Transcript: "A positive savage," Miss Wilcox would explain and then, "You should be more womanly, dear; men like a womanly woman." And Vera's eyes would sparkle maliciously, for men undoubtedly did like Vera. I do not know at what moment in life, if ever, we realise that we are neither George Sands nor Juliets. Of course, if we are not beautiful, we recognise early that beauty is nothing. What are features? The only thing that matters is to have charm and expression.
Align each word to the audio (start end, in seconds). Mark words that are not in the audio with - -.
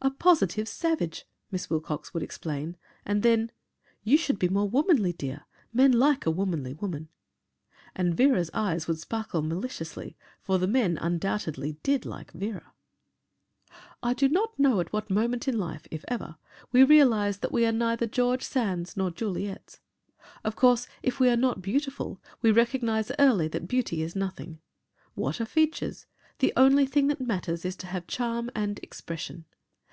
"A 0.00 0.12
positive 0.12 0.68
savage," 0.68 1.26
Miss 1.50 1.68
Wilcox 1.68 2.14
would 2.14 2.22
explain 2.22 2.76
and 3.04 3.24
then, 3.24 3.50
"You 4.04 4.16
should 4.16 4.38
be 4.38 4.48
more 4.48 4.68
womanly, 4.68 5.12
dear; 5.12 5.46
men 5.72 5.90
like 5.90 6.24
a 6.24 6.30
womanly 6.30 6.72
woman." 6.72 7.08
And 7.96 8.16
Vera's 8.16 8.48
eyes 8.54 8.86
would 8.86 9.00
sparkle 9.00 9.42
maliciously, 9.42 10.16
for 10.40 10.56
men 10.60 10.98
undoubtedly 10.98 11.78
did 11.82 12.06
like 12.06 12.30
Vera. 12.30 12.72
I 14.00 14.14
do 14.14 14.28
not 14.28 14.56
know 14.56 14.78
at 14.78 14.92
what 14.92 15.10
moment 15.10 15.48
in 15.48 15.58
life, 15.58 15.88
if 15.90 16.04
ever, 16.06 16.36
we 16.70 16.84
realise 16.84 17.38
that 17.38 17.50
we 17.50 17.66
are 17.66 17.72
neither 17.72 18.06
George 18.06 18.44
Sands 18.44 18.96
nor 18.96 19.10
Juliets. 19.10 19.80
Of 20.44 20.54
course, 20.54 20.86
if 21.02 21.18
we 21.18 21.28
are 21.28 21.36
not 21.36 21.60
beautiful, 21.60 22.22
we 22.40 22.52
recognise 22.52 23.10
early 23.18 23.48
that 23.48 23.66
beauty 23.66 24.02
is 24.04 24.14
nothing. 24.14 24.60
What 25.16 25.40
are 25.40 25.44
features? 25.44 26.06
The 26.38 26.52
only 26.56 26.86
thing 26.86 27.08
that 27.08 27.20
matters 27.20 27.64
is 27.64 27.74
to 27.78 27.88
have 27.88 28.06
charm 28.06 28.48
and 28.54 28.78
expression. 28.78 29.44